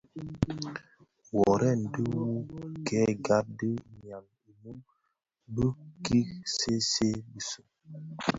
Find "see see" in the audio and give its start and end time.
6.55-7.15